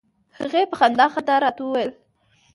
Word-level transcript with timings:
هغې 0.39 0.61
په 0.69 0.75
خندا 0.79 1.05
خندا 1.13 1.35
راته 1.43 1.61
وویل. 1.63 1.91